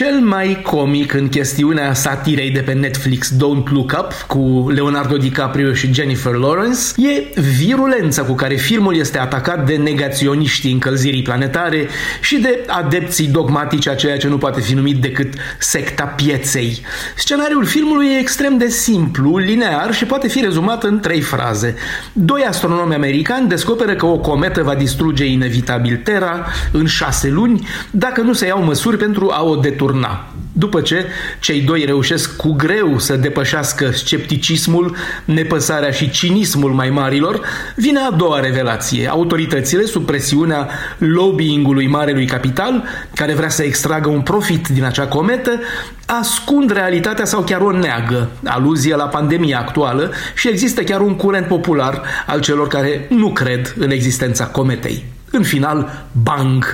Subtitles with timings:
[0.00, 5.72] Cel mai comic în chestiunea satirei de pe Netflix Don't Look Up cu Leonardo DiCaprio
[5.72, 11.88] și Jennifer Lawrence e virulența cu care filmul este atacat de negaționiștii încălzirii planetare
[12.20, 16.80] și de adepții dogmatici a ceea ce nu poate fi numit decât secta pieței.
[17.16, 21.74] Scenariul filmului e extrem de simplu, linear și poate fi rezumat în trei fraze.
[22.12, 28.20] Doi astronomi americani descoperă că o cometă va distruge inevitabil Terra în șase luni dacă
[28.20, 29.88] nu se iau măsuri pentru a o deturna.
[30.52, 31.06] După ce
[31.40, 37.40] cei doi reușesc cu greu să depășească scepticismul, nepăsarea și cinismul mai marilor,
[37.76, 39.08] vine a doua revelație.
[39.08, 40.68] Autoritățile, sub presiunea
[40.98, 45.60] lobbyingului Marelui Capital, care vrea să extragă un profit din acea cometă,
[46.06, 51.46] ascund realitatea sau chiar o neagă, aluzie la pandemia actuală și există chiar un curent
[51.46, 55.04] popular al celor care nu cred în existența cometei.
[55.32, 56.64] În final, bang!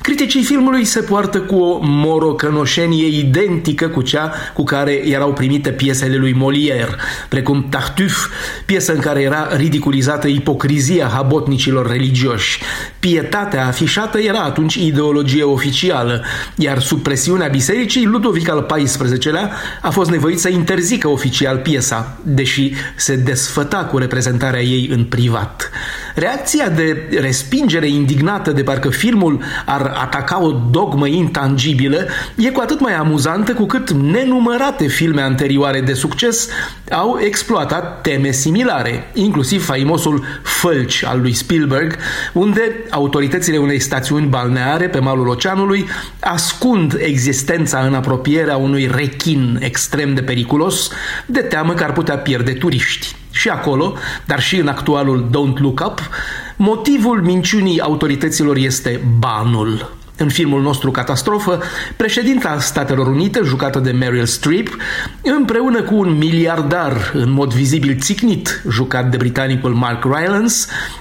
[0.00, 6.16] Criticii filmului se poartă cu o morocănoșenie identică cu cea cu care erau primite piesele
[6.16, 6.96] lui Molière,
[7.28, 8.28] precum Tartuffe,
[8.64, 12.60] piesă în care era ridiculizată ipocrizia habotnicilor religioși.
[12.98, 16.24] Pietatea afișată era atunci ideologie oficială,
[16.56, 19.50] iar sub presiunea bisericii, Ludovic al XIV-lea
[19.82, 25.70] a fost nevoit să interzică oficial piesa, deși se desfăta cu reprezentarea ei în privat.
[26.14, 32.80] Reacția de respingere indignată de parcă filmul ar ataca o dogmă intangibilă e cu atât
[32.80, 36.48] mai amuzantă cu cât nenumărate filme anterioare de succes
[36.90, 41.96] au exploatat teme similare, inclusiv faimosul Fălci al lui Spielberg,
[42.32, 45.86] unde autoritățile unei stațiuni balneare pe malul oceanului
[46.20, 50.90] ascund existența în apropierea unui rechin extrem de periculos,
[51.26, 53.16] de teamă că ar putea pierde turiști.
[53.30, 56.00] Și acolo, dar și în actualul Don't Look Up,
[56.56, 60.02] motivul minciunii autorităților este banul.
[60.16, 61.62] În filmul nostru Catastrofă,
[61.96, 64.76] președinta Statelor Unite, jucată de Meryl Streep,
[65.22, 70.54] împreună cu un miliardar în mod vizibil țicnit, jucat de britanicul Mark Rylance,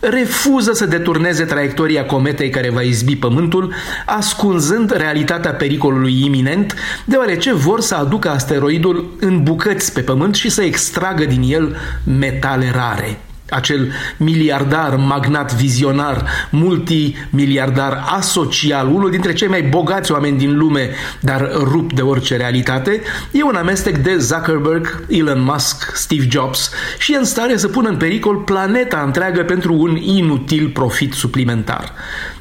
[0.00, 3.74] refuză să deturneze traiectoria cometei care va izbi Pământul,
[4.06, 6.74] ascunzând realitatea pericolului iminent,
[7.04, 12.70] deoarece vor să aducă asteroidul în bucăți pe Pământ și să extragă din el metale
[12.74, 20.90] rare acel miliardar, magnat, vizionar, multimiliardar asocial, unul dintre cei mai bogați oameni din lume,
[21.20, 27.12] dar rupt de orice realitate, e un amestec de Zuckerberg, Elon Musk, Steve Jobs și
[27.12, 31.92] e în stare să pună în pericol planeta întreagă pentru un inutil profit suplimentar.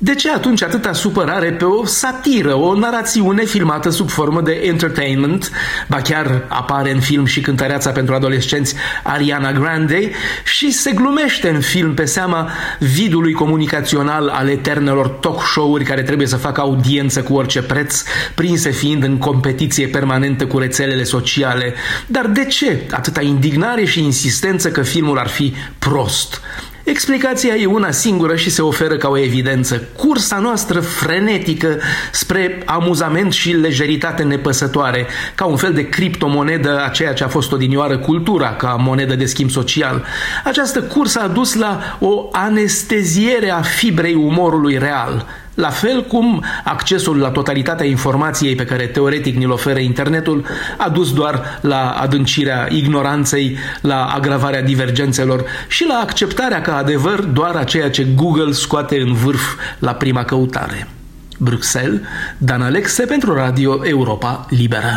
[0.00, 5.50] De ce atunci atâta supărare pe o satiră, o narațiune filmată sub formă de entertainment?
[5.88, 10.10] Ba chiar apare în film și cântăreața pentru adolescenți Ariana Grande
[10.44, 16.26] și se glumește în film pe seama vidului comunicațional al eternelor talk show-uri care trebuie
[16.26, 18.02] să facă audiență cu orice preț,
[18.34, 21.74] prinse fiind în competiție permanentă cu rețelele sociale.
[22.06, 26.40] Dar de ce atâta indignare și insistență că filmul ar fi prost?
[26.88, 29.82] Explicația e una singură și se oferă ca o evidență.
[29.96, 31.78] Cursa noastră frenetică
[32.12, 37.52] spre amuzament și lejeritate nepăsătoare, ca un fel de criptomonedă a ceea ce a fost
[37.52, 40.04] odinioară cultura, ca monedă de schimb social.
[40.44, 45.26] Această cursă a dus la o anesteziere a fibrei umorului real.
[45.58, 50.44] La fel cum accesul la totalitatea informației pe care teoretic ni-l oferă internetul
[50.76, 57.56] a dus doar la adâncirea ignoranței, la agravarea divergențelor și la acceptarea ca adevăr doar
[57.56, 60.88] a ceea ce Google scoate în vârf la prima căutare.
[61.38, 62.00] Bruxelles,
[62.38, 64.92] Dan Alexe pentru Radio Europa Liberă.